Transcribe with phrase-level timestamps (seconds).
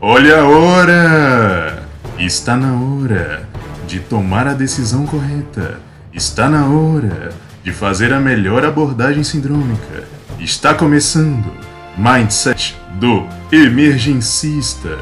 [0.00, 1.88] Olha a hora!
[2.20, 3.48] Está na hora
[3.88, 5.80] de tomar a decisão correta.
[6.14, 7.30] Está na hora
[7.64, 10.04] de fazer a melhor abordagem sindrômica.
[10.38, 11.52] Está começando
[11.96, 14.96] Mindset do Emergencista.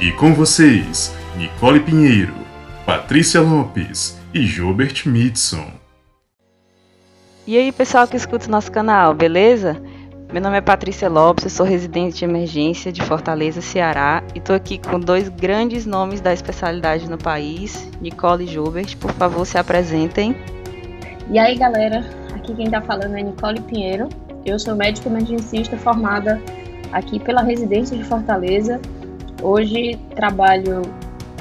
[0.00, 2.34] E com vocês, Nicole Pinheiro,
[2.84, 5.70] Patrícia Lopes e Gilbert Mitson.
[7.46, 9.80] E aí, pessoal que escuta o nosso canal, beleza?
[10.32, 14.54] Meu nome é Patrícia Lopes, eu sou residente de emergência de Fortaleza, Ceará, e estou
[14.54, 18.96] aqui com dois grandes nomes da especialidade no país, Nicole e Gilbert.
[18.96, 20.36] Por favor, se apresentem.
[21.28, 24.08] E aí, galera, aqui quem está falando é Nicole Pinheiro.
[24.46, 26.40] Eu sou médico emergencista formada
[26.92, 28.80] aqui pela residência de Fortaleza.
[29.42, 30.82] Hoje trabalho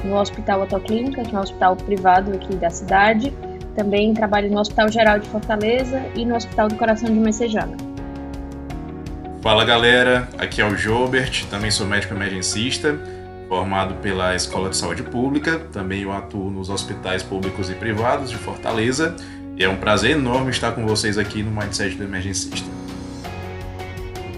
[0.03, 3.31] no Hospital Autoclínica, que é um hospital privado aqui da cidade.
[3.75, 7.88] Também trabalho no Hospital Geral de Fortaleza e no Hospital do Coração de Messejana.
[9.41, 12.99] Fala galera, aqui é o Jobert, também sou médico emergencista,
[13.47, 18.35] formado pela Escola de Saúde Pública, também eu atuo nos hospitais públicos e privados de
[18.35, 19.15] Fortaleza,
[19.55, 22.67] e é um prazer enorme estar com vocês aqui no Mindset do Emergencista.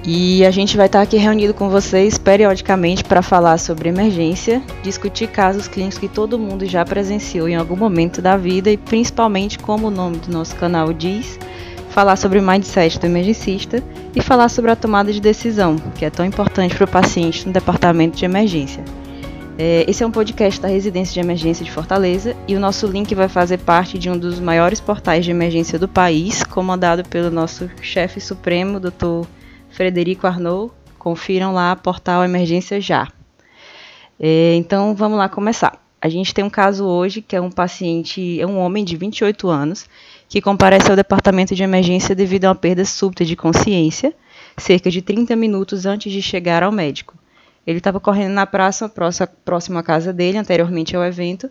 [0.06, 5.30] E a gente vai estar aqui reunido com vocês periodicamente para falar sobre emergência, discutir
[5.30, 9.88] casos clínicos que todo mundo já presenciou em algum momento da vida e principalmente, como
[9.88, 11.40] o nome do nosso canal diz,
[11.92, 13.84] falar sobre o mindset do emergencista
[14.16, 17.54] e falar sobre a tomada de decisão, que é tão importante para o paciente no
[17.54, 18.84] departamento de emergência.
[19.58, 23.14] É, esse é um podcast da Residência de Emergência de Fortaleza e o nosso link
[23.14, 27.70] vai fazer parte de um dos maiores portais de emergência do país, comandado pelo nosso
[27.82, 29.28] chefe supremo, Dr.
[29.70, 30.72] Frederico Arnaud.
[30.98, 33.08] Confiram lá, portal Emergência Já.
[34.18, 35.78] É, então vamos lá começar.
[36.02, 39.50] A gente tem um caso hoje que é um paciente, é um homem de 28
[39.50, 39.88] anos,
[40.32, 44.14] que comparece ao departamento de emergência devido a uma perda súbita de consciência,
[44.56, 47.16] cerca de 30 minutos antes de chegar ao médico.
[47.68, 48.90] Ele estava correndo na praça
[49.44, 51.50] próximo à casa dele, anteriormente ao evento,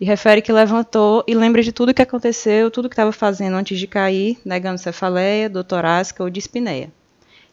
[0.00, 3.54] e refere que levantou e lembra de tudo o que aconteceu, tudo que estava fazendo
[3.54, 6.92] antes de cair, negando cefaleia, dor torácica ou dispneia.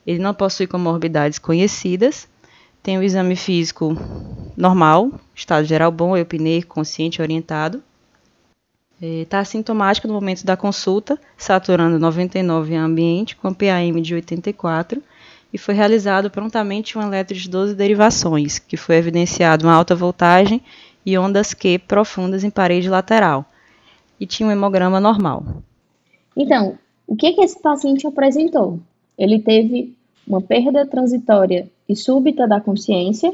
[0.05, 2.27] Ele não possui comorbidades conhecidas,
[2.83, 3.97] tem o exame físico
[4.55, 7.81] normal, estado geral bom, eupnei, consciente, orientado,
[9.01, 15.01] Está é, assintomático no momento da consulta, saturando 99 em ambiente, com PAM de 84,
[15.53, 20.61] e foi realizado prontamente um eletro de 12 derivações, que foi evidenciado uma alta voltagem
[21.05, 23.45] e ondas Q profundas em parede lateral,
[24.19, 25.43] e tinha um hemograma normal.
[26.35, 28.79] Então, o que, que esse paciente apresentou?
[29.17, 29.95] Ele teve
[30.27, 33.33] uma perda transitória e súbita da consciência,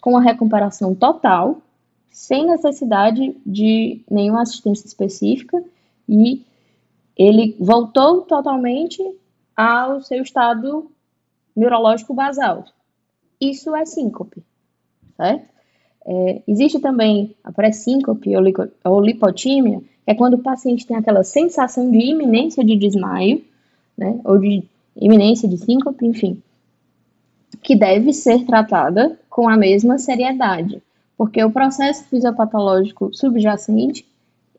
[0.00, 1.62] com a recuperação total,
[2.14, 5.60] sem necessidade de nenhuma assistência específica
[6.08, 6.44] e
[7.16, 9.02] ele voltou totalmente
[9.56, 10.88] ao seu estado
[11.56, 12.66] neurológico basal.
[13.40, 14.44] Isso é síncope,
[15.16, 15.44] certo?
[16.06, 18.30] É, existe também a pré-síncope
[18.84, 23.44] ou lipotímia, que é quando o paciente tem aquela sensação de iminência de desmaio,
[23.98, 24.62] né, ou de
[24.94, 26.40] iminência de síncope, enfim,
[27.60, 30.80] que deve ser tratada com a mesma seriedade
[31.16, 34.06] porque o processo fisiopatológico subjacente,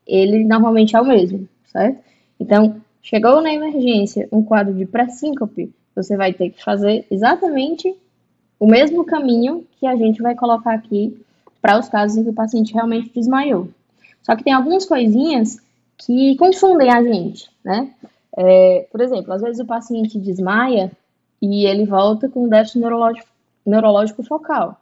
[0.06, 1.98] ele normalmente é o mesmo, certo?
[2.38, 7.94] Então, chegou na emergência um quadro de pré-síncope, você vai ter que fazer exatamente
[8.58, 11.18] o mesmo caminho que a gente vai colocar aqui
[11.60, 13.68] para os casos em que o paciente realmente desmaiou.
[14.22, 15.58] Só que tem algumas coisinhas
[15.98, 17.90] que confundem a gente, né?
[18.36, 20.92] É, por exemplo, às vezes o paciente desmaia
[21.40, 23.28] e ele volta com déficit neurológico,
[23.64, 24.78] neurológico focal.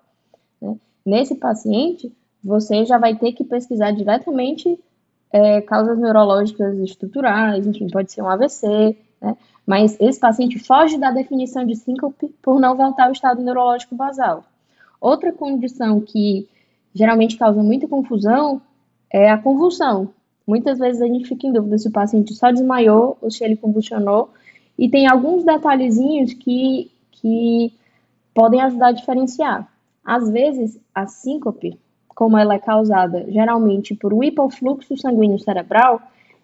[1.05, 4.79] Nesse paciente, você já vai ter que pesquisar diretamente
[5.33, 9.37] é, causas neurológicas estruturais, enfim, pode ser um AVC, né?
[9.67, 14.45] Mas esse paciente foge da definição de síncope por não voltar ao estado neurológico basal.
[15.01, 16.49] Outra condição que
[16.95, 18.61] geralmente causa muita confusão
[19.11, 20.11] é a convulsão.
[20.47, 23.57] Muitas vezes a gente fica em dúvida se o paciente só desmaiou ou se ele
[23.57, 24.31] convulsionou.
[24.79, 27.73] E tem alguns detalhezinhos que, que
[28.35, 29.69] podem ajudar a diferenciar.
[30.05, 36.01] Às vezes, a síncope, como ela é causada geralmente por um hipofluxo sanguíneo cerebral,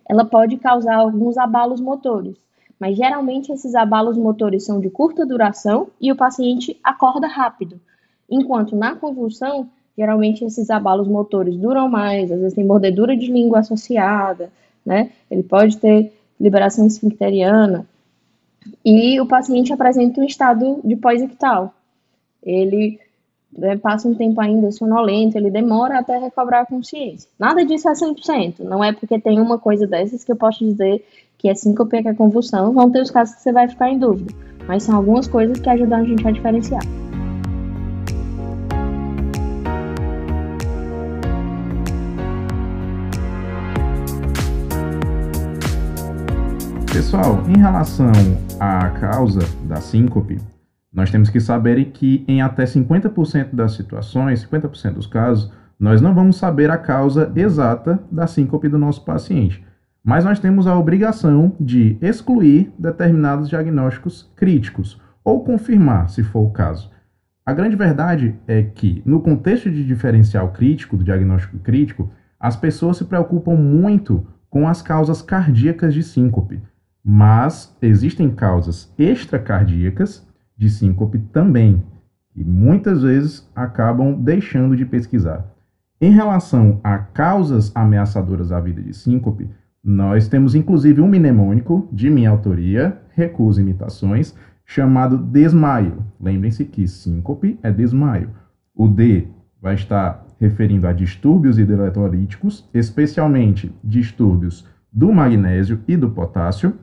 [0.08, 2.36] ela pode causar alguns abalos motores,
[2.78, 7.80] mas geralmente esses abalos motores são de curta duração e o paciente acorda rápido,
[8.28, 13.60] enquanto na convulsão, geralmente esses abalos motores duram mais, às vezes tem mordedura de língua
[13.60, 14.50] associada,
[14.84, 15.12] né?
[15.30, 17.86] Ele pode ter liberação esfincteriana
[18.84, 21.74] e o paciente apresenta um estado de pós-ictal.
[22.42, 22.98] Ele
[23.56, 27.28] né, passa um tempo ainda sonolento, ele demora até recobrar a consciência.
[27.38, 31.04] Nada disso é 100%, não é porque tem uma coisa dessas que eu posso dizer
[31.36, 33.98] que é síncope que é convulsão, vão ter os casos que você vai ficar em
[33.98, 34.32] dúvida,
[34.66, 36.82] mas são algumas coisas que ajudam a gente a diferenciar.
[46.92, 48.12] Pessoal, em relação
[48.60, 50.38] à causa da síncope,
[50.92, 56.14] nós temos que saber que em até 50% das situações, 50% dos casos, nós não
[56.14, 59.64] vamos saber a causa exata da síncope do nosso paciente,
[60.02, 66.50] mas nós temos a obrigação de excluir determinados diagnósticos críticos ou confirmar, se for o
[66.50, 66.90] caso.
[67.44, 72.96] A grande verdade é que, no contexto de diferencial crítico, do diagnóstico crítico, as pessoas
[72.96, 76.60] se preocupam muito com as causas cardíacas de síncope,
[77.04, 80.26] mas existem causas extracardíacas
[80.60, 81.82] de síncope também,
[82.36, 85.46] e muitas vezes acabam deixando de pesquisar.
[85.98, 89.48] Em relação a causas ameaçadoras à vida de síncope,
[89.82, 94.34] nós temos inclusive um mnemônico de minha autoria, recusa imitações,
[94.66, 96.04] chamado desmaio.
[96.20, 98.28] Lembrem-se que síncope é desmaio.
[98.74, 99.28] O D
[99.62, 106.74] vai estar referindo a distúrbios hidroeletrolíticos, especialmente distúrbios do magnésio e do potássio.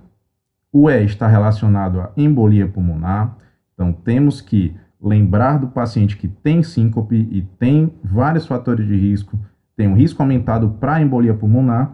[0.73, 3.37] O E está relacionado à embolia pulmonar.
[3.77, 9.39] Então, temos que lembrar do paciente que tem síncope e tem vários fatores de risco,
[9.75, 11.93] tem um risco aumentado para embolia pulmonar,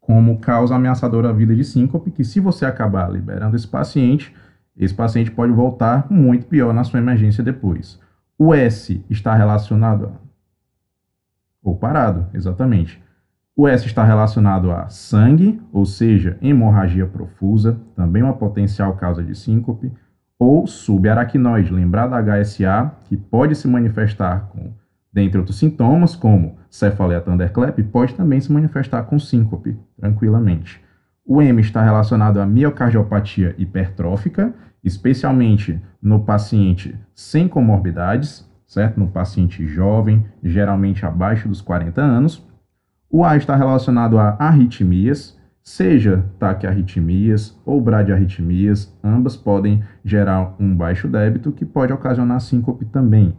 [0.00, 4.34] como causa ameaçadora à vida de síncope, que se você acabar liberando esse paciente,
[4.76, 8.00] esse paciente pode voltar muito pior na sua emergência depois.
[8.36, 10.10] O S está relacionado a.
[11.62, 13.00] Ou parado, exatamente.
[13.54, 19.36] O S está relacionado a sangue, ou seja, hemorragia profusa, também uma potencial causa de
[19.36, 19.92] síncope
[20.38, 24.72] ou subaracnoide, lembrar da HSA, que pode se manifestar com,
[25.12, 30.80] dentre outros sintomas, como cefaleia thunderclap, pode também se manifestar com síncope, tranquilamente.
[31.26, 39.00] O M está relacionado à miocardiopatia hipertrófica, especialmente no paciente sem comorbidades, certo?
[39.00, 42.46] No paciente jovem, geralmente abaixo dos 40 anos.
[43.10, 45.37] O A está relacionado a arritmias,
[45.68, 53.36] seja taquiarritmias ou bradiarritmias, ambas podem gerar um baixo débito que pode ocasionar síncope também.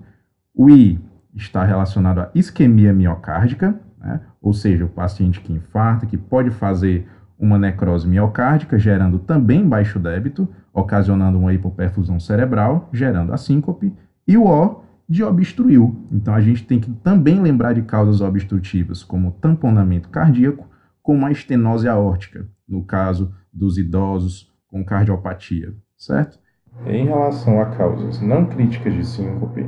[0.54, 1.00] O I
[1.36, 4.22] está relacionado à isquemia miocárdica, né?
[4.40, 9.98] ou seja, o paciente que infarta, que pode fazer uma necrose miocárdica, gerando também baixo
[9.98, 13.92] débito, ocasionando uma hipoperfusão cerebral, gerando a síncope.
[14.28, 16.06] E o O de obstruiu.
[16.12, 20.69] Então a gente tem que também lembrar de causas obstrutivas, como tamponamento cardíaco,
[21.10, 26.38] com a estenose aórtica, no caso dos idosos com cardiopatia, certo?
[26.86, 29.68] Em relação a causas não críticas de síncope,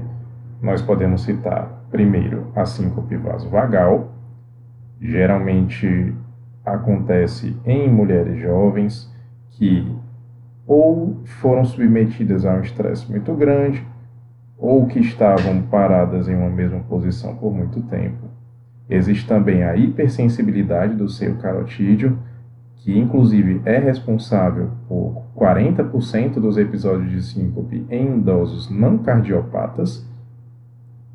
[0.62, 4.14] nós podemos citar, primeiro, a síncope vasovagal,
[5.02, 6.14] geralmente
[6.64, 9.12] acontece em mulheres jovens
[9.50, 9.92] que
[10.68, 13.84] ou foram submetidas a um estresse muito grande,
[14.60, 18.30] ou que estavam paradas em uma mesma posição por muito tempo,
[18.92, 22.20] Existe também a hipersensibilidade do seio carotídeo,
[22.76, 30.06] que inclusive é responsável por 40% dos episódios de síncope em idosos não cardiopatas.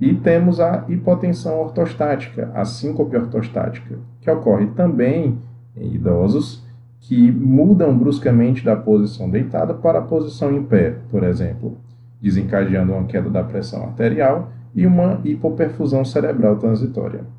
[0.01, 5.39] E temos a hipotensão ortostática, a síncope ortostática, que ocorre também
[5.77, 6.65] em idosos
[7.01, 11.77] que mudam bruscamente da posição deitada para a posição em pé, por exemplo,
[12.23, 17.36] desencadeando uma queda da pressão arterial e uma hipoperfusão cerebral transitória.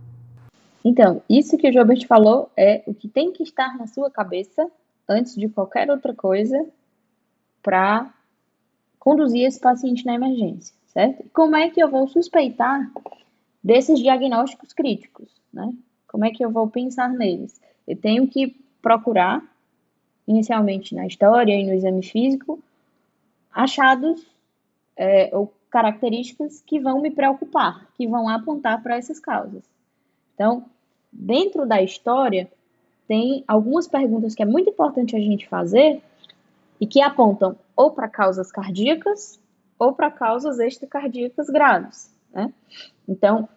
[0.88, 4.72] Então, isso que o Gilbert falou é o que tem que estar na sua cabeça
[5.06, 6.65] antes de qualquer outra coisa
[7.62, 8.10] para
[8.98, 11.29] conduzir esse paciente na emergência, certo?
[11.34, 12.89] Como é que eu vou suspeitar
[13.62, 15.74] desses diagnósticos críticos, né?
[16.08, 17.60] Como é que eu vou pensar neles?
[17.86, 19.44] Eu tenho que procurar,
[20.25, 22.63] inicialmente na história e no exame físico,
[23.51, 24.25] achados
[24.96, 29.65] é, ou características que vão me preocupar, que vão apontar para essas causas.
[30.34, 30.63] Então,
[31.11, 32.51] dentro da história,
[33.07, 36.01] tem algumas perguntas que é muito importante a gente fazer
[36.79, 39.39] e que apontam ou para causas cardíacas
[39.79, 42.13] ou para causas extracardíacas graves.
[42.33, 42.53] Né?
[43.07, 43.47] Então,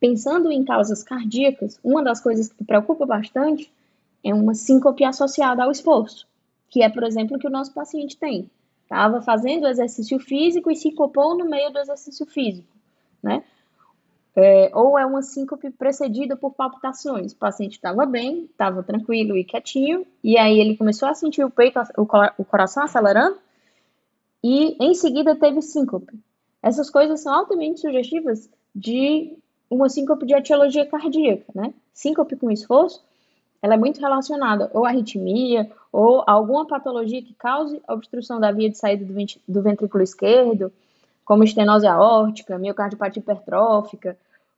[0.00, 3.70] pensando em causas cardíacas, uma das coisas que preocupa bastante
[4.24, 6.26] é uma síncope associada ao esforço,
[6.68, 8.50] que é, por exemplo, o que o nosso paciente tem.
[8.82, 12.68] Estava fazendo exercício físico e sincopou no meio do exercício físico,
[13.22, 13.42] né?
[14.38, 17.32] É, ou é uma síncope precedida por palpitações.
[17.32, 21.50] O paciente estava bem, estava tranquilo e quietinho, e aí ele começou a sentir o
[21.50, 23.38] peito, o coração acelerando,
[24.44, 26.12] e em seguida teve síncope.
[26.62, 29.38] Essas coisas são altamente sugestivas de
[29.70, 31.72] uma síncope de etiologia cardíaca, né?
[31.92, 33.02] Síncope com esforço,
[33.62, 38.52] ela é muito relacionada ou à arritmia, ou a alguma patologia que cause obstrução da
[38.52, 39.04] via de saída
[39.48, 40.70] do, ventrículo esquerdo,
[41.24, 44.16] como estenose aórtica, miocardiopatia hipertrófica,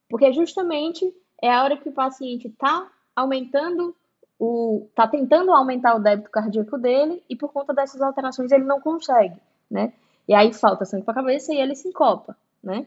[0.09, 1.13] porque justamente
[1.43, 3.95] é a hora que o paciente está aumentando
[4.39, 8.81] o, tá tentando aumentar o débito cardíaco dele e por conta dessas alterações ele não
[8.81, 9.37] consegue,
[9.71, 9.93] né?
[10.29, 12.87] E aí falta sangue para a cabeça e ele se encopa, né?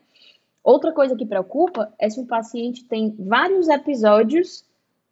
[0.63, 4.63] Outra coisa que preocupa é se o paciente tem vários episódios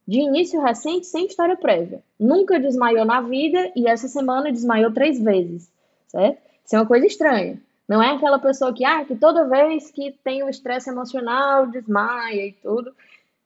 [0.07, 2.01] de início recente sem história prévia.
[2.19, 5.71] Nunca desmaiou na vida e essa semana desmaiou três vezes,
[6.07, 6.39] certo?
[6.63, 7.59] Isso é uma coisa estranha.
[7.89, 12.46] Não é aquela pessoa que, ah, que toda vez que tem um estresse emocional desmaia
[12.46, 12.96] e tudo.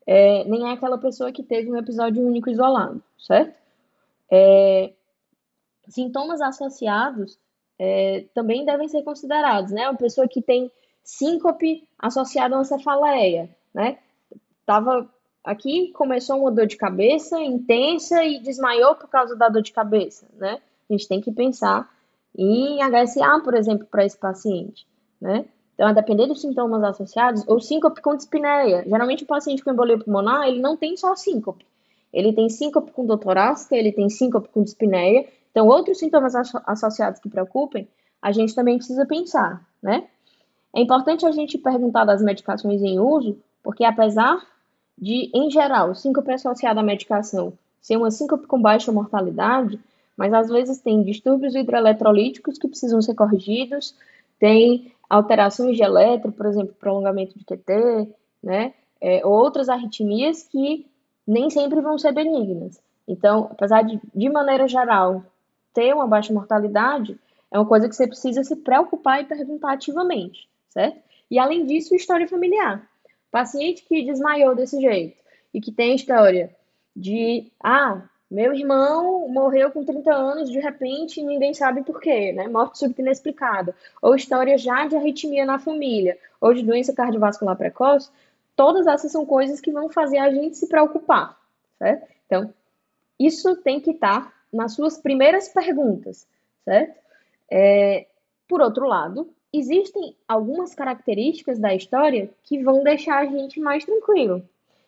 [0.05, 3.55] É, nem é aquela pessoa que teve um episódio único isolado, certo?
[4.29, 4.91] É,
[5.87, 7.39] sintomas associados
[7.79, 9.87] é, também devem ser considerados, né?
[9.87, 10.69] Uma pessoa que tem
[11.01, 13.97] síncope associada a uma cefaleia, né?
[14.65, 15.09] Tava
[15.41, 20.27] aqui, começou uma dor de cabeça intensa e desmaiou por causa da dor de cabeça,
[20.33, 20.61] né?
[20.89, 21.89] A gente tem que pensar
[22.37, 24.87] em HSA, por exemplo, para esse paciente,
[25.21, 25.45] né?
[25.73, 28.83] Então, a depender dos sintomas associados, ou síncope com dispneia.
[28.87, 31.65] Geralmente, o paciente com embolia pulmonar, ele não tem só síncope.
[32.11, 35.27] Ele tem síncope com dor torácica, ele tem síncope com dispneia.
[35.49, 37.87] Então, outros sintomas associados que preocupem,
[38.21, 40.07] a gente também precisa pensar, né?
[40.75, 44.43] É importante a gente perguntar das medicações em uso, porque apesar
[44.97, 49.79] de, em geral, síncope associada à medicação ser uma síncope com baixa mortalidade,
[50.17, 53.95] mas às vezes tem distúrbios hidroeletrolíticos que precisam ser corrigidos,
[54.39, 58.09] tem alterações de eletro, por exemplo, prolongamento de QT,
[58.41, 58.73] né?
[59.01, 60.85] É, outras arritmias que
[61.27, 62.81] nem sempre vão ser benignas.
[63.07, 65.23] Então, apesar de, de maneira geral,
[65.73, 67.19] ter uma baixa mortalidade,
[67.51, 70.99] é uma coisa que você precisa se preocupar e perguntar ativamente certo?
[71.29, 72.87] E além disso, história familiar.
[73.31, 75.17] Paciente que desmaiou desse jeito
[75.53, 76.55] e que tem história
[76.95, 78.03] de, ah,
[78.33, 82.47] meu irmão morreu com 30 anos de repente e ninguém sabe por quê, né?
[82.47, 83.75] Morte súbita inexplicada.
[84.01, 88.09] Ou história já de arritmia na família, ou de doença cardiovascular precoce.
[88.55, 91.39] Todas essas são coisas que vão fazer a gente se preocupar,
[91.77, 92.07] certo?
[92.25, 92.51] Então,
[93.19, 96.27] isso tem que estar nas suas primeiras perguntas,
[96.65, 96.99] certo?
[97.51, 98.07] É,
[98.47, 104.43] por outro lado, existem algumas características da história que vão deixar a gente mais tranquilo,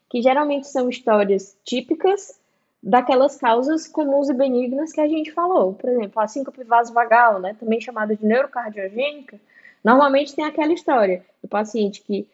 [0.10, 2.40] que geralmente são histórias típicas
[2.86, 5.74] daquelas causas comuns e benignas que a gente falou.
[5.74, 9.40] Por exemplo, a síncope vasovagal, né, também chamada de neurocardiogênica,
[9.84, 12.28] normalmente tem aquela história do paciente que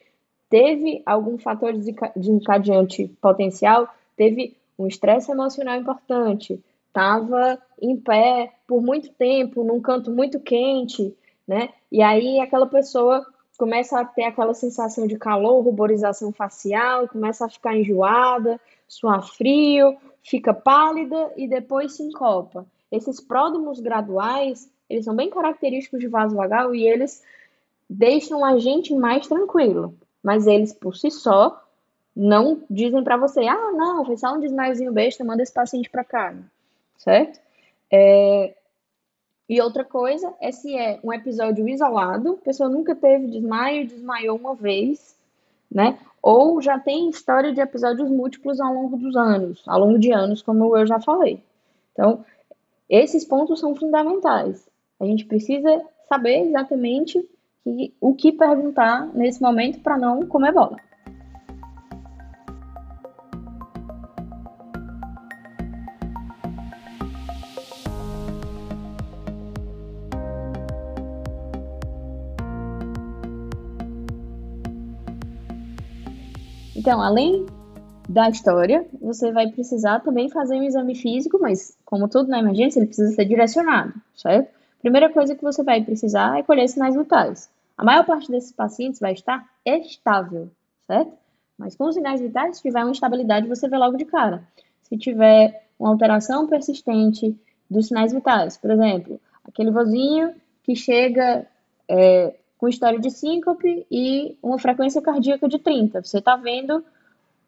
[0.49, 9.09] teve algum fator desencadeante potencial, teve um estresse emocional importante, estava em pé por muito
[9.13, 11.15] tempo, num canto muito quente,
[11.47, 11.69] né?
[11.89, 13.25] E aí aquela pessoa
[13.57, 19.95] começa a ter aquela sensação de calor, ruborização facial, começa a ficar enjoada, suar frio,
[20.23, 22.65] fica pálida e depois se encopa.
[22.91, 27.23] Esses pródromos graduais, eles são bem característicos de vaso vagal e eles
[27.89, 31.61] deixam a gente mais tranquilo, mas eles por si só
[32.15, 36.03] não dizem para você, ah, não, foi só um desmaiozinho besta, manda esse paciente para
[36.03, 36.35] cá,
[36.97, 37.39] certo?
[37.89, 38.53] É,
[39.47, 44.37] e outra coisa é se é um episódio isolado, a pessoa nunca teve desmaio, desmaiou
[44.37, 45.17] uma vez,
[45.71, 45.97] né?
[46.21, 50.41] Ou já tem história de episódios múltiplos ao longo dos anos, ao longo de anos,
[50.41, 51.43] como eu já falei.
[51.93, 52.23] Então,
[52.89, 54.69] esses pontos são fundamentais.
[54.99, 57.27] A gente precisa saber exatamente
[57.99, 60.77] o que perguntar nesse momento para não comer bola.
[76.81, 77.45] Então, além
[78.09, 82.79] da história, você vai precisar também fazer um exame físico, mas como tudo na emergência,
[82.79, 84.51] ele precisa ser direcionado, certo?
[84.79, 87.51] Primeira coisa que você vai precisar é colher sinais vitais.
[87.77, 90.49] A maior parte desses pacientes vai estar estável,
[90.87, 91.11] certo?
[91.55, 94.41] Mas com os sinais vitais, se tiver uma instabilidade, você vê logo de cara.
[94.81, 100.33] Se tiver uma alteração persistente dos sinais vitais, por exemplo, aquele vozinho
[100.63, 101.45] que chega
[101.87, 106.03] é, com história de síncope e uma frequência cardíaca de 30.
[106.03, 106.85] Você está vendo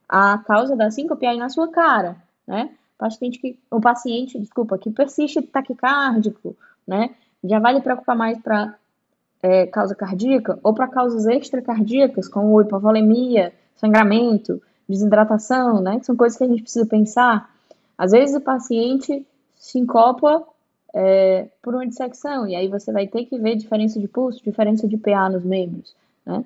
[0.10, 2.18] a causa da síncope aí na sua cara,
[2.48, 2.72] né?
[2.96, 7.12] O paciente que, o paciente, desculpa, que persiste taquicárdico, né?
[7.44, 8.74] Já vai lhe preocupar mais para
[9.44, 16.00] é, causa cardíaca ou para causas extracardíacas, como hipovolemia, sangramento, desidratação, né?
[16.00, 17.54] Que são coisas que a gente precisa pensar.
[17.96, 19.24] Às vezes o paciente
[19.60, 20.44] sincopa
[20.94, 24.88] é, por uma dissecção, e aí você vai ter que ver diferença de pulso, diferença
[24.88, 25.96] de PA nos membros,
[26.26, 26.46] né?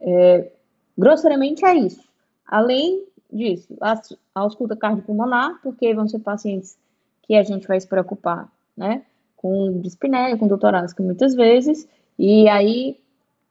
[0.00, 0.50] É,
[0.98, 2.04] grosseiramente é isso.
[2.46, 3.98] Além disso, a,
[4.34, 6.76] ausculta cardiopulmonar, porque vão ser pacientes
[7.22, 9.02] que a gente vai se preocupar, né?
[9.36, 11.88] Com dispneia, com doutorásica muitas vezes,
[12.18, 12.98] e aí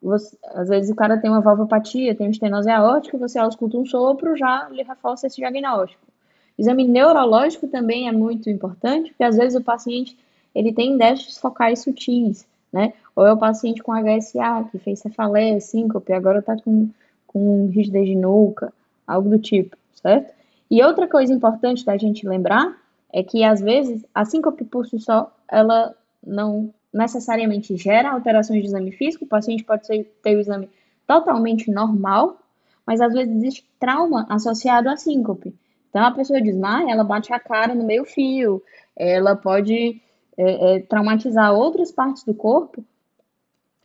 [0.01, 3.85] você, às vezes o cara tem uma valvopatia, tem uma estenose aórtica, você ausculta um
[3.85, 6.10] sopro, já lhe reforça esse diagnóstico.
[6.57, 10.17] Exame neurológico também é muito importante, porque às vezes o paciente
[10.53, 12.93] ele tem déficits focais sutis, né?
[13.15, 16.89] Ou é o paciente com HSA, que fez cefaleia, síncope, agora está com,
[17.27, 18.73] com rigidez de nuca,
[19.07, 20.33] algo do tipo, certo?
[20.69, 22.77] E outra coisa importante da gente lembrar
[23.11, 25.93] é que, às vezes, a síncope por si só, ela
[26.25, 30.69] não necessariamente gera alterações de exame físico, o paciente pode ter o exame
[31.05, 32.39] totalmente normal,
[32.85, 35.53] mas às vezes existe trauma associado à síncope.
[35.91, 38.63] Então a pessoa diz, ah, ela bate a cara no meio fio,
[38.97, 40.01] ela pode
[40.37, 42.83] é, é, traumatizar outras partes do corpo,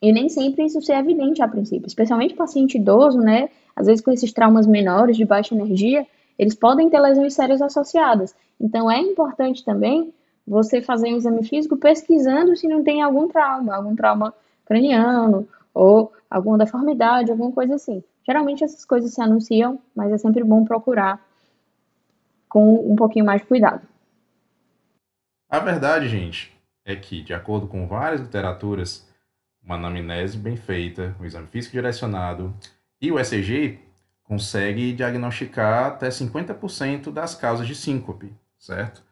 [0.00, 3.48] e nem sempre isso é evidente a princípio, especialmente paciente idoso, né?
[3.74, 6.06] Às vezes com esses traumas menores de baixa energia,
[6.38, 8.34] eles podem ter lesões sérias associadas.
[8.60, 10.14] Então é importante também
[10.46, 14.32] você fazer um exame físico pesquisando se não tem algum trauma, algum trauma
[14.64, 18.04] craniano ou alguma deformidade, alguma coisa assim.
[18.24, 21.25] Geralmente essas coisas se anunciam, mas é sempre bom procurar
[22.56, 23.86] com um pouquinho mais de cuidado.
[25.46, 29.06] A verdade, gente, é que, de acordo com várias literaturas,
[29.62, 32.56] uma anamnese bem feita, o exame físico direcionado
[32.98, 33.78] e o ECG
[34.24, 39.04] consegue diagnosticar até 50% das causas de síncope, certo?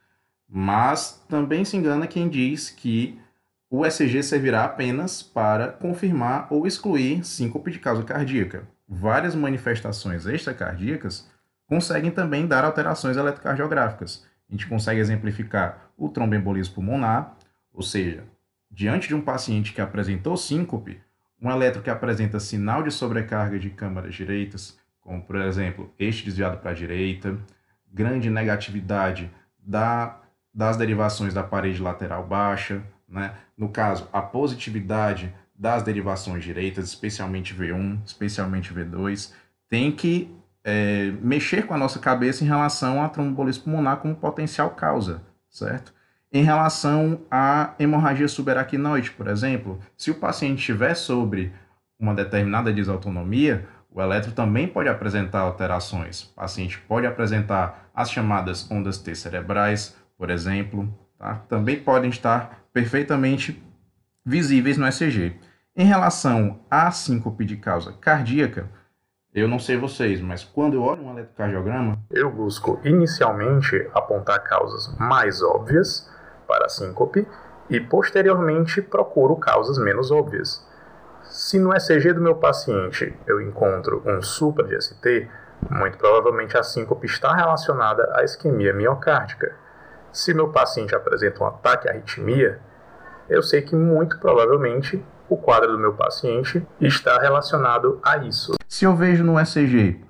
[0.48, 3.20] Mas também se engana quem diz que
[3.68, 8.66] o ECG servirá apenas para confirmar ou excluir síncope de causa cardíaca.
[8.88, 11.28] Várias manifestações extracardíacas
[11.66, 14.24] conseguem também dar alterações eletrocardiográficas.
[14.48, 17.36] A gente consegue exemplificar o tromboembolismo pulmonar,
[17.72, 18.24] ou seja,
[18.70, 21.00] diante de um paciente que apresentou síncope,
[21.40, 26.58] um eletro que apresenta sinal de sobrecarga de câmaras direitas, como por exemplo, eixo desviado
[26.58, 27.36] para a direita,
[27.92, 30.20] grande negatividade da,
[30.52, 33.34] das derivações da parede lateral baixa, né?
[33.56, 39.32] no caso, a positividade das derivações direitas, especialmente V1, especialmente V2,
[39.68, 44.70] tem que é, mexer com a nossa cabeça em relação à trombolismo pulmonar como potencial
[44.70, 45.92] causa, certo?
[46.32, 51.52] Em relação à hemorragia subaracnoide, por exemplo, se o paciente estiver sobre
[51.98, 56.22] uma determinada desautonomia, o eletro também pode apresentar alterações.
[56.22, 61.36] O paciente pode apresentar as chamadas ondas T cerebrais, por exemplo, tá?
[61.48, 63.62] também podem estar perfeitamente
[64.26, 65.36] visíveis no ECG.
[65.76, 68.68] Em relação à síncope de causa cardíaca,
[69.34, 74.96] eu não sei vocês, mas quando eu olho um eletrocardiograma, eu busco inicialmente apontar causas
[74.96, 76.08] mais óbvias
[76.46, 77.26] para a síncope
[77.68, 80.64] e posteriormente procuro causas menos óbvias.
[81.24, 85.28] Se no ECG do meu paciente eu encontro um supra de ST,
[85.68, 89.56] muito provavelmente a síncope está relacionada à isquemia miocárdica.
[90.12, 92.60] Se meu paciente apresenta um ataque à arritmia,
[93.28, 98.54] eu sei que muito provavelmente o quadro do meu paciente está relacionado a isso.
[98.68, 100.00] Se eu vejo no ECG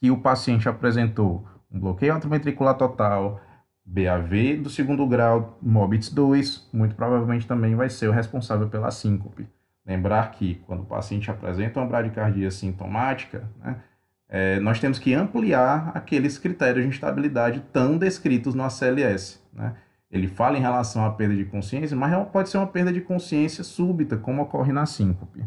[0.00, 3.40] que o paciente apresentou um bloqueio atrioventricular total,
[3.84, 9.46] BAV do segundo grau, MOBITS 2, muito provavelmente também vai ser o responsável pela síncope.
[9.86, 13.76] Lembrar que quando o paciente apresenta uma bradicardia sintomática, né,
[14.28, 19.40] é, nós temos que ampliar aqueles critérios de instabilidade tão descritos no ACLS.
[19.52, 19.74] Né?
[20.14, 23.64] Ele fala em relação à perda de consciência, mas pode ser uma perda de consciência
[23.64, 25.44] súbita, como ocorre na síncope.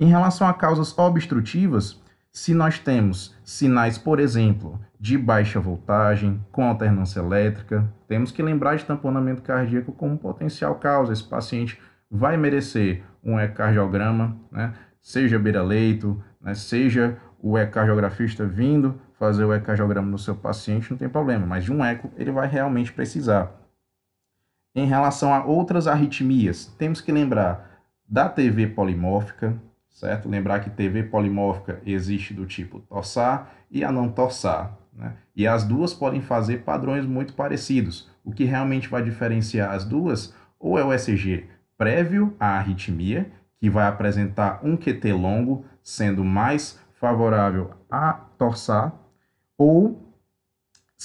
[0.00, 2.02] Em relação a causas obstrutivas,
[2.32, 8.76] se nós temos sinais, por exemplo, de baixa voltagem, com alternância elétrica, temos que lembrar
[8.76, 11.12] de tamponamento cardíaco como potencial causa.
[11.12, 11.78] Esse paciente
[12.10, 14.72] vai merecer um ecocardiograma, né?
[15.02, 16.54] seja beira-leito, né?
[16.54, 21.72] seja o ecocardiografista vindo fazer o ecocardiograma no seu paciente, não tem problema, mas de
[21.72, 23.65] um eco ele vai realmente precisar.
[24.76, 29.56] Em relação a outras arritmias, temos que lembrar da TV polimórfica,
[29.88, 30.28] certo?
[30.28, 35.14] Lembrar que TV polimórfica existe do tipo torsar e a não torsar, né?
[35.34, 38.10] E as duas podem fazer padrões muito parecidos.
[38.22, 43.70] O que realmente vai diferenciar as duas ou é o ECG prévio à arritmia, que
[43.70, 48.92] vai apresentar um QT longo, sendo mais favorável a torsar,
[49.56, 50.05] ou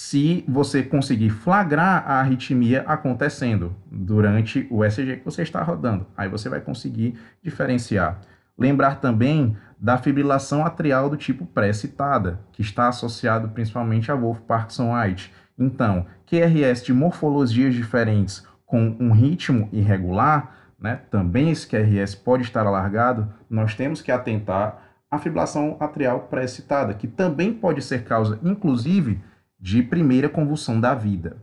[0.02, 6.08] se você conseguir flagrar a arritmia acontecendo durante o ECG que você está rodando.
[6.18, 8.20] Aí você vai conseguir diferenciar.
[8.58, 15.32] Lembrar também da fibrilação atrial do tipo pré-citada, que está associado principalmente a Wolff-Parkinson-White.
[15.58, 22.66] Então, QRS de morfologias diferentes com um ritmo irregular, né, também esse QRS pode estar
[22.66, 29.22] alargado, nós temos que atentar à fibrilação atrial pré-citada, que também pode ser causa, inclusive,
[29.62, 31.38] de primeira convulsão da vida.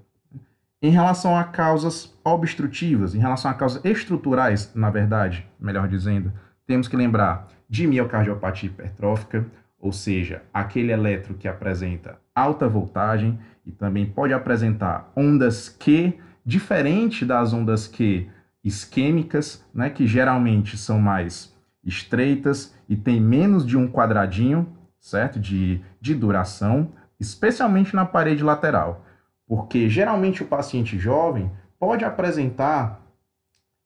[0.82, 6.32] Em relação a causas obstrutivas, em relação a causas estruturais, na verdade, melhor dizendo,
[6.66, 9.46] temos que lembrar de miocardiopatia hipertrófica,
[9.78, 17.24] ou seja, aquele eletro que apresenta alta voltagem e também pode apresentar ondas Q, diferente
[17.24, 18.28] das ondas Q
[18.64, 21.54] isquêmicas, né, que geralmente são mais
[21.84, 24.68] estreitas e tem menos de um quadradinho,
[25.00, 29.04] certo, de, de duração, especialmente na parede lateral,
[29.46, 33.00] porque geralmente o paciente jovem pode apresentar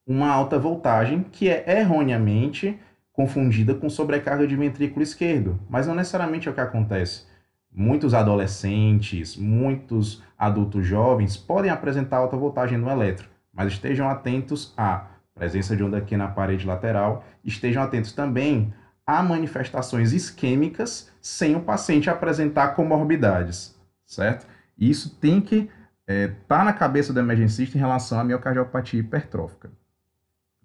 [0.07, 2.79] uma alta voltagem que é erroneamente
[3.12, 7.27] confundida com sobrecarga de ventrículo esquerdo, mas não necessariamente é o que acontece.
[7.71, 15.07] Muitos adolescentes, muitos adultos jovens podem apresentar alta voltagem no eletro, mas estejam atentos à
[15.35, 18.73] presença de onda aqui na parede lateral, estejam atentos também
[19.07, 24.47] a manifestações isquêmicas sem o paciente apresentar comorbidades, certo?
[24.79, 25.73] Isso tem que estar
[26.07, 29.71] é, tá na cabeça do emergencista em relação à miocardiopatia hipertrófica.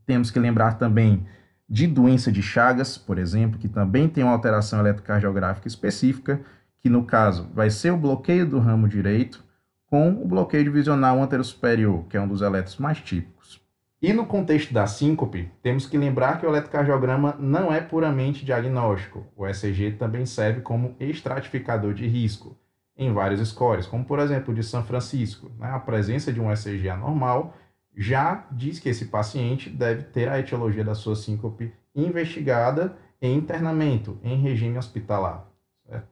[0.05, 1.25] Temos que lembrar também
[1.69, 6.39] de doença de Chagas, por exemplo, que também tem uma alteração eletrocardiográfica específica,
[6.79, 9.43] que no caso vai ser o bloqueio do ramo direito
[9.87, 13.61] com o bloqueio divisional anterosuperior, que é um dos eletros mais típicos.
[13.99, 19.25] E no contexto da síncope, temos que lembrar que o eletrocardiograma não é puramente diagnóstico.
[19.35, 22.55] O ECG também serve como estratificador de risco
[22.95, 25.51] em vários scores, como por exemplo o de São Francisco.
[25.57, 25.69] Né?
[25.71, 27.55] A presença de um ECG anormal
[27.95, 34.19] já diz que esse paciente deve ter a etiologia da sua síncope investigada em internamento,
[34.23, 35.47] em regime hospitalar.
[35.87, 36.07] Certo?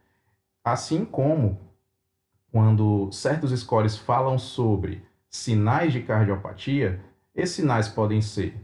[0.64, 1.60] Assim como
[2.52, 7.00] quando certos scores falam sobre sinais de cardiopatia,
[7.36, 8.56] esses sinais podem ser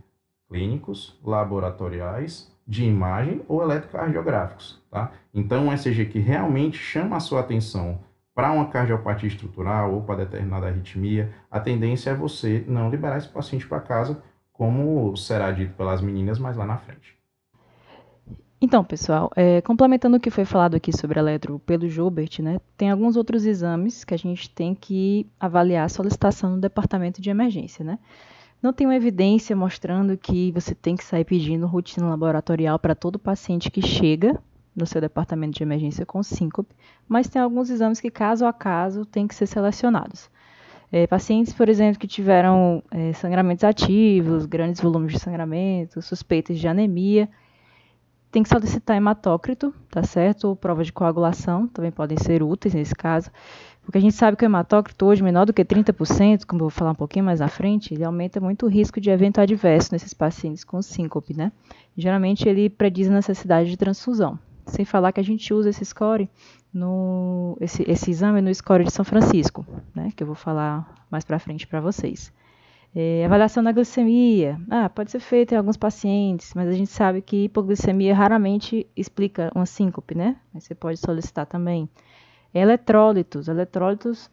[0.47, 4.81] clínicos, laboratoriais, de imagem ou eletrocardiográficos.
[4.89, 5.11] Tá?
[5.33, 7.99] Então, um ECG que realmente chama a sua atenção
[8.33, 13.27] para uma cardiopatia estrutural ou para determinada arritmia, a tendência é você não liberar esse
[13.27, 17.17] paciente para casa, como será dito pelas meninas mais lá na frente.
[18.63, 22.91] Então, pessoal, é, complementando o que foi falado aqui sobre eletro pelo Joubert, né, tem
[22.91, 27.83] alguns outros exames que a gente tem que avaliar a solicitação no departamento de emergência,
[27.83, 27.97] né?
[28.61, 33.17] Não tem uma evidência mostrando que você tem que sair pedindo rotina laboratorial para todo
[33.17, 34.39] paciente que chega
[34.75, 36.73] no seu departamento de emergência com síncope,
[37.07, 40.29] mas tem alguns exames que, caso a caso, têm que ser selecionados.
[40.91, 46.67] É, pacientes, por exemplo, que tiveram é, sangramentos ativos, grandes volumes de sangramento, suspeitas de
[46.67, 47.29] anemia,
[48.31, 50.49] tem que solicitar hematócrito, tá certo?
[50.49, 53.29] Ou prova de coagulação, também podem ser úteis nesse caso,
[53.83, 56.69] porque a gente sabe que o hematócrito hoje, menor do que 30%, como eu vou
[56.69, 60.13] falar um pouquinho mais na frente, ele aumenta muito o risco de evento adverso nesses
[60.13, 61.51] pacientes com síncope, né?
[61.97, 64.37] Geralmente ele prediz a necessidade de transfusão.
[64.67, 66.29] Sem falar que a gente usa esse score,
[66.73, 71.25] no, esse, esse exame no score de São Francisco, né, que eu vou falar mais
[71.25, 72.31] para frente para vocês.
[72.93, 74.59] É, avaliação da glicemia.
[74.69, 79.49] Ah, pode ser feita em alguns pacientes, mas a gente sabe que hipoglicemia raramente explica
[79.55, 80.35] uma síncope, né?
[80.53, 81.89] Mas você pode solicitar também.
[82.53, 83.47] Eletrólitos.
[83.47, 84.29] Eletrólitos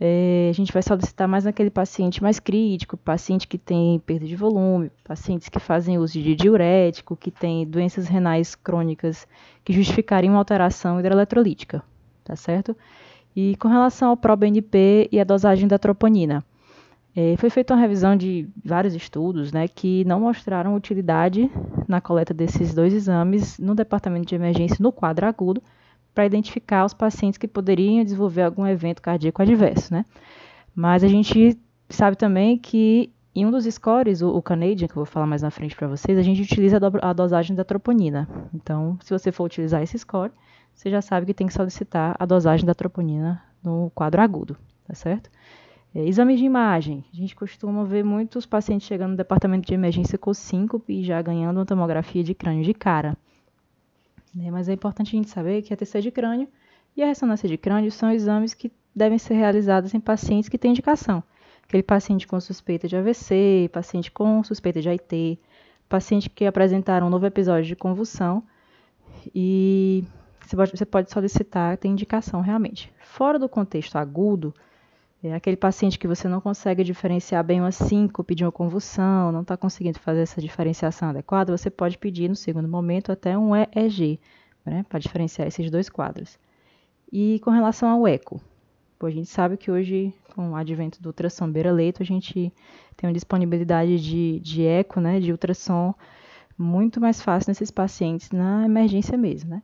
[0.00, 4.34] é, a gente vai solicitar mais naquele paciente mais crítico, paciente que tem perda de
[4.34, 9.28] volume, pacientes que fazem uso de diurético, que tem doenças renais crônicas
[9.62, 11.82] que justificariam uma alteração hidroeletrolítica,
[12.24, 12.74] tá certo?
[13.36, 16.42] E com relação ao ProBNP e a dosagem da troponina,
[17.14, 21.50] é, foi feita uma revisão de vários estudos né, que não mostraram utilidade
[21.86, 25.62] na coleta desses dois exames no departamento de emergência no quadro agudo,
[26.14, 30.04] para identificar os pacientes que poderiam desenvolver algum evento cardíaco adverso, né?
[30.74, 34.96] Mas a gente sabe também que em um dos scores, o, o Canadian, que eu
[34.96, 37.64] vou falar mais na frente para vocês, a gente utiliza a, do, a, dosagem da
[37.64, 38.28] troponina.
[38.52, 40.32] Então, se você for utilizar esse score,
[40.74, 44.94] você já sabe que tem que solicitar a dosagem da troponina no quadro agudo, tá
[44.94, 45.30] certo?
[45.94, 47.04] É, exames de imagem.
[47.12, 51.20] A gente costuma ver muitos pacientes chegando no departamento de emergência com síncope e já
[51.22, 53.16] ganhando uma tomografia de crânio de cara.
[54.34, 54.50] Né?
[54.50, 56.48] Mas é importante a gente saber que a TC de crânio
[56.96, 60.72] e a ressonância de crânio são exames que devem ser realizados em pacientes que têm
[60.72, 61.22] indicação.
[61.62, 65.38] Aquele paciente com suspeita de AVC, paciente com suspeita de AIT,
[65.88, 68.42] paciente que apresentaram um novo episódio de convulsão
[69.34, 70.04] e
[70.56, 72.92] você pode solicitar, tem indicação realmente.
[72.98, 74.52] Fora do contexto agudo,
[75.22, 79.42] é aquele paciente que você não consegue diferenciar bem uma síncope de uma convulsão, não
[79.42, 84.18] está conseguindo fazer essa diferenciação adequada, você pode pedir no segundo momento até um EEG,
[84.64, 86.38] né, para diferenciar esses dois quadros.
[87.12, 88.40] E com relação ao eco,
[89.02, 92.52] a gente sabe que hoje, com o advento do ultrassom beira-leito, a gente
[92.96, 95.94] tem uma disponibilidade de, de eco, né, de ultrassom
[96.56, 99.62] muito mais fácil nesses pacientes na emergência mesmo, né?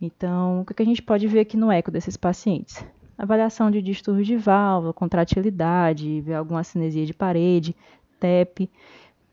[0.00, 2.84] Então, o que a gente pode ver aqui no eco desses pacientes?
[3.16, 7.74] Avaliação de distúrbio de válvula, contratilidade, alguma cinesia de parede,
[8.18, 8.70] TEP,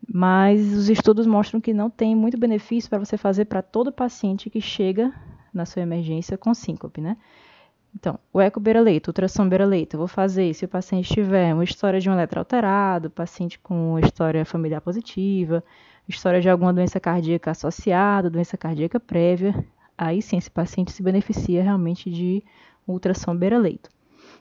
[0.08, 4.50] mas os estudos mostram que não tem muito benefício para você fazer para todo paciente
[4.50, 5.14] que chega
[5.54, 7.18] na sua emergência com síncope, né?
[7.94, 12.00] Então, o eco beira-leito, ultrassom beira-leito, eu vou fazer se o paciente tiver uma história
[12.00, 15.64] de um eletro alterado, paciente com história familiar positiva,
[16.08, 19.54] história de alguma doença cardíaca associada, doença cardíaca prévia,
[19.98, 22.44] aí sim esse paciente se beneficia realmente de
[22.88, 23.90] ultrassom beira-leito.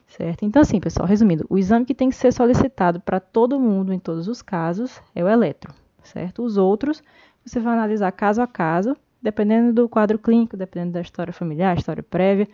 [0.07, 0.43] Certo?
[0.43, 3.99] Então, assim, pessoal, resumindo, o exame que tem que ser solicitado para todo mundo, em
[3.99, 5.73] todos os casos, é o eletro,
[6.03, 6.43] certo?
[6.43, 7.01] Os outros,
[7.45, 12.03] você vai analisar caso a caso, dependendo do quadro clínico, dependendo da história familiar, história
[12.03, 12.47] prévia,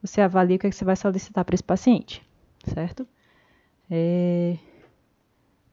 [0.00, 2.22] você avalia o que, é que você vai solicitar para esse paciente,
[2.64, 3.06] certo?
[3.90, 4.56] É...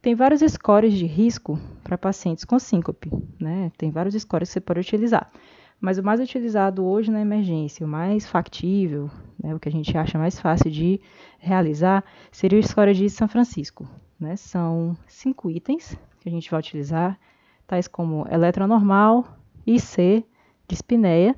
[0.01, 3.71] Tem vários scores de risco para pacientes com síncope, né?
[3.77, 5.32] Tem vários scores que você pode utilizar.
[5.79, 9.09] Mas o mais utilizado hoje na emergência, o mais factível,
[9.41, 10.99] né, o que a gente acha mais fácil de
[11.37, 13.87] realizar, seria o score de São Francisco.
[14.19, 14.35] Né?
[14.35, 17.19] São cinco itens que a gente vai utilizar,
[17.67, 19.27] tais como eletronormal,
[19.65, 20.25] IC,
[20.67, 21.35] dispneia,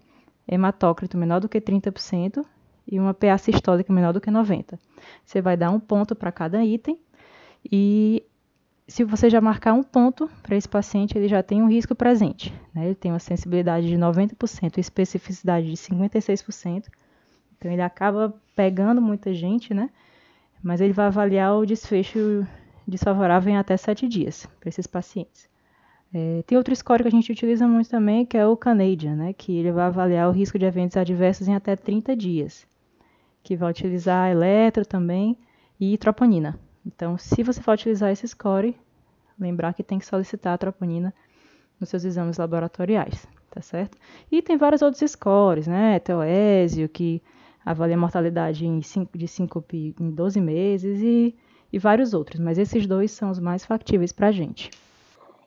[0.48, 2.46] hematócrito menor do que 30%
[2.88, 4.80] e uma PA sistólica menor do que 90%.
[5.24, 7.00] Você vai dar um ponto para cada item
[7.70, 8.24] e
[8.90, 12.54] se você já marcar um ponto para esse paciente, ele já tem um risco presente.
[12.74, 12.88] Né?
[12.88, 16.88] Ele tem uma sensibilidade de 90% e especificidade de 56%.
[17.58, 19.90] Então, ele acaba pegando muita gente, né?
[20.64, 22.48] Mas ele vai avaliar o desfecho
[22.88, 25.48] desfavorável em até 7 dias para esses pacientes.
[26.14, 29.34] É, tem outro score que a gente utiliza muito também, que é o Canadian, né?
[29.34, 32.66] Que ele vai avaliar o risco de eventos adversos em até 30 dias.
[33.44, 35.38] Que vai utilizar eletro também
[35.80, 36.58] e troponina.
[36.86, 38.76] Então, se você for utilizar esse score,
[39.40, 41.14] lembrar que tem que solicitar a troponina
[41.80, 43.98] nos seus exames laboratoriais, tá certo?
[44.32, 46.00] E tem vários outros scores, né?
[46.00, 47.22] Teoésio, que
[47.66, 51.36] avalia a mortalidade em cinco, de síncope em 12 meses e,
[51.72, 54.72] e vários outros, mas esses dois são os mais factíveis para a gente.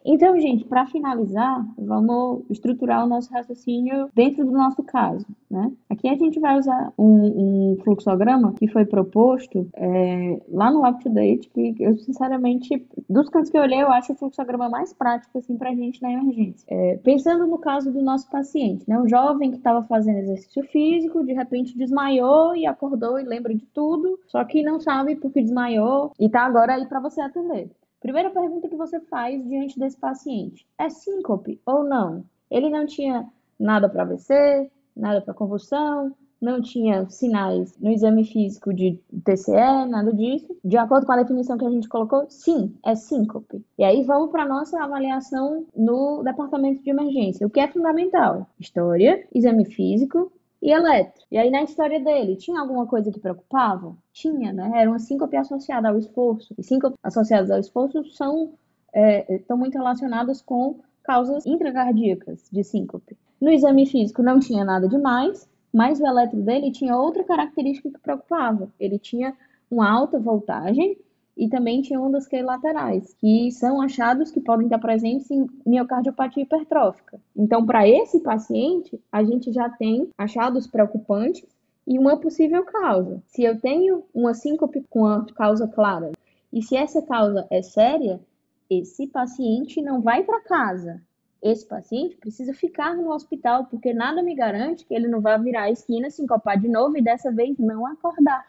[0.05, 5.27] Então, gente, para finalizar, vamos estruturar o nosso raciocínio dentro do nosso caso.
[5.51, 5.71] Né?
[5.89, 11.51] Aqui a gente vai usar um, um fluxograma que foi proposto é, lá no UpToDate,
[11.51, 15.57] que eu, sinceramente, dos cantos que eu olhei, eu acho o fluxograma mais prático assim,
[15.57, 16.67] para a gente na emergência.
[16.69, 18.99] É, pensando no caso do nosso paciente, né?
[18.99, 23.67] um jovem que estava fazendo exercício físico, de repente desmaiou e acordou e lembra de
[23.67, 27.71] tudo, só que não sabe por que desmaiou e está agora aí para você atender.
[28.03, 32.25] Primeira pergunta que você faz diante desse paciente: é síncope ou não?
[32.51, 33.27] Ele não tinha
[33.59, 40.13] nada para AVC, nada para convulsão, não tinha sinais no exame físico de TCE, nada
[40.13, 40.55] disso.
[40.65, 43.65] De acordo com a definição que a gente colocou, sim, é síncope.
[43.79, 47.47] E aí vamos para nossa avaliação no departamento de emergência.
[47.47, 48.49] O que é fundamental?
[48.59, 51.25] História, exame físico, e eletro.
[51.31, 53.97] E aí, na história dele, tinha alguma coisa que preocupava?
[54.13, 54.71] Tinha, né?
[54.77, 56.55] Era uma síncope associada ao esforço.
[56.57, 58.55] E síncope associadas ao esforço são
[58.93, 63.17] é, estão muito relacionadas com causas intracardíacas de síncope.
[63.41, 67.99] No exame físico não tinha nada demais, mas o eletro dele tinha outra característica que
[67.99, 68.71] preocupava.
[68.79, 69.35] Ele tinha
[69.69, 70.97] uma alta voltagem
[71.37, 77.21] e também tinha ondas laterais, que são achados que podem estar presentes em miocardiopatia hipertrófica.
[77.35, 81.47] Então, para esse paciente, a gente já tem achados preocupantes
[81.87, 83.23] e uma possível causa.
[83.27, 86.13] Se eu tenho uma síncope com a causa clara
[86.53, 88.21] e se essa causa é séria,
[88.69, 91.01] esse paciente não vai para casa.
[91.43, 95.63] Esse paciente precisa ficar no hospital, porque nada me garante que ele não vai virar
[95.63, 98.47] a esquina, sincopar de novo e dessa vez não acordar.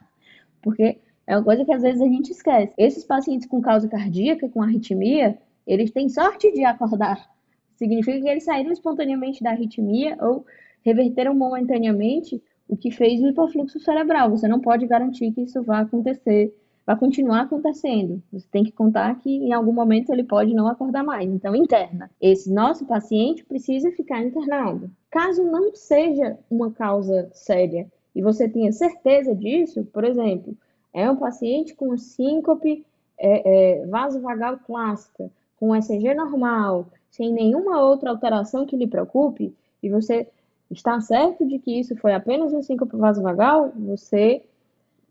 [0.61, 2.73] Porque é uma coisa que às vezes a gente esquece.
[2.77, 7.29] Esses pacientes com causa cardíaca, com arritmia, eles têm sorte de acordar.
[7.75, 10.45] Significa que eles saíram espontaneamente da arritmia ou
[10.83, 14.29] reverteram momentaneamente o que fez o hipofluxo cerebral.
[14.31, 16.53] Você não pode garantir que isso vai acontecer,
[16.85, 18.21] vai continuar acontecendo.
[18.31, 21.29] Você tem que contar que em algum momento ele pode não acordar mais.
[21.29, 22.11] Então, interna.
[22.21, 24.91] Esse nosso paciente precisa ficar internado.
[25.09, 30.55] Caso não seja uma causa séria e você tenha certeza disso, por exemplo,
[30.93, 32.85] é um paciente com síncope
[33.17, 39.89] é, é, vasovagal clássica, com ECG normal, sem nenhuma outra alteração que lhe preocupe, e
[39.89, 40.27] você
[40.69, 44.43] está certo de que isso foi apenas um síncope vasovagal, você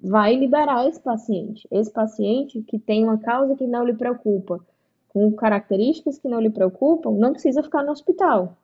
[0.01, 1.67] vai liberar esse paciente.
[1.71, 4.61] Esse paciente que tem uma causa que não lhe preocupa,
[5.09, 8.57] com características que não lhe preocupam, não precisa ficar no hospital.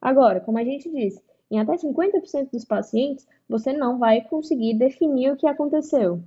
[0.00, 5.32] Agora, como a gente disse, em até 50% dos pacientes, você não vai conseguir definir
[5.32, 6.22] o que aconteceu.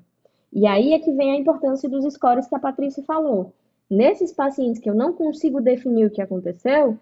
[0.53, 3.53] E aí é que vem a importância dos scores que a Patrícia falou.
[3.89, 6.97] Nesses pacientes que eu não consigo definir o que aconteceu,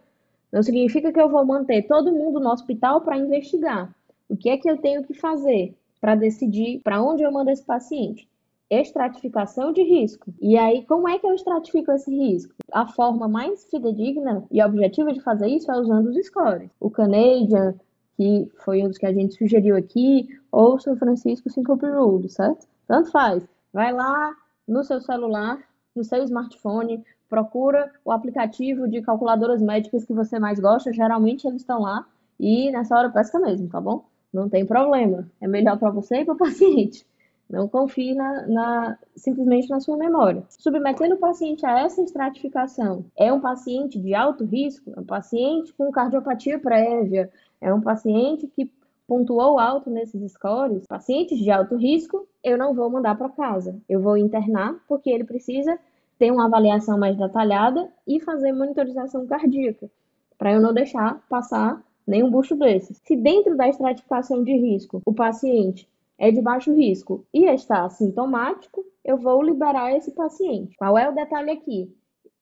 [0.52, 3.94] não significa que eu vou manter todo mundo no hospital para investigar.
[4.28, 7.64] O que é que eu tenho que fazer para decidir para onde eu mando esse
[7.64, 8.28] paciente?
[8.70, 10.32] Estratificação de risco.
[10.40, 12.54] E aí, como é que eu estratifico esse risco?
[12.72, 16.70] A forma mais fidedigna e objetiva de fazer isso é usando os scores.
[16.80, 17.74] O Canadian,
[18.16, 22.68] que foi um dos que a gente sugeriu aqui, ou São Francisco Syncope Rule, certo?
[22.90, 23.48] Tanto faz.
[23.72, 24.36] Vai lá
[24.68, 25.60] no seu celular,
[25.96, 31.62] no seu smartphone, procura o aplicativo de calculadoras médicas que você mais gosta, geralmente eles
[31.62, 32.04] estão lá,
[32.40, 34.06] e nessa hora pesca mesmo, tá bom?
[34.34, 35.30] Não tem problema.
[35.40, 37.06] É melhor para você e para o paciente.
[37.48, 40.44] Não confie na, na, simplesmente na sua memória.
[40.50, 44.92] Submetendo o paciente a essa estratificação, é um paciente de alto risco?
[44.96, 47.30] É um paciente com cardiopatia prévia?
[47.62, 48.72] É um paciente que
[49.10, 50.86] pontuou alto nesses scores?
[50.86, 53.76] Pacientes de alto risco, eu não vou mandar para casa.
[53.90, 55.80] Eu vou internar porque ele precisa
[56.20, 59.90] ter uma avaliação mais detalhada e fazer monitorização cardíaca,
[60.38, 63.02] para eu não deixar passar nenhum bucho desses.
[63.04, 68.86] Se dentro da estratificação de risco o paciente é de baixo risco e está assintomático,
[69.04, 70.78] eu vou liberar esse paciente.
[70.78, 71.92] Qual é o detalhe aqui?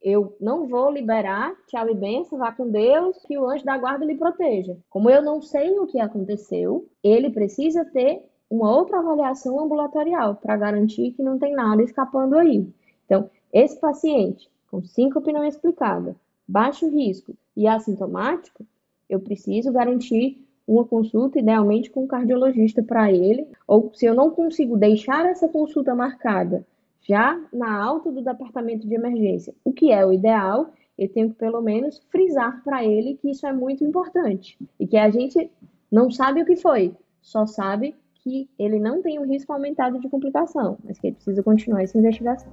[0.02, 4.06] Eu não vou liberar, tchau e benção, vá com Deus, que o anjo da guarda
[4.06, 4.78] lhe proteja.
[4.90, 10.56] Como eu não sei o que aconteceu, ele precisa ter uma outra avaliação ambulatorial para
[10.56, 12.68] garantir que não tem nada escapando aí.
[13.06, 16.16] Então, esse paciente com síncope não explicada,
[16.48, 18.66] baixo risco e assintomático,
[19.10, 24.30] eu preciso garantir uma consulta, idealmente com um cardiologista para ele, ou se eu não
[24.30, 26.66] consigo deixar essa consulta marcada
[27.08, 31.36] já na alta do departamento de emergência, o que é o ideal, eu tenho que
[31.36, 35.50] pelo menos frisar para ele que isso é muito importante e que a gente
[35.92, 40.10] não sabe o que foi, só sabe que ele não tem um risco aumentado de
[40.10, 42.52] complicação, mas que ele precisa continuar essa investigação.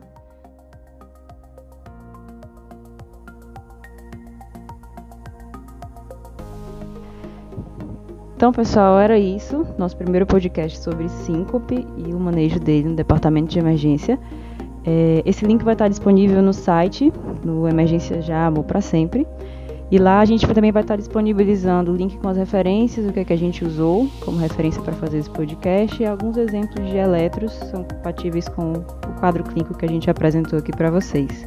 [8.37, 9.67] Então, pessoal, era isso.
[9.79, 14.19] Nosso primeiro podcast sobre síncope e o manejo dele no departamento de emergência.
[14.87, 17.13] É, esse link vai estar disponível no site,
[17.45, 19.27] no Emergência Já Amor para Sempre.
[19.91, 23.21] E lá a gente também vai estar disponibilizando o link com as referências, o que,
[23.21, 26.97] é que a gente usou como referência para fazer esse podcast e alguns exemplos de
[26.97, 31.47] eletros são compatíveis com o quadro clínico que a gente apresentou aqui para vocês.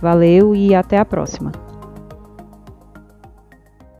[0.00, 1.71] Valeu e até a próxima!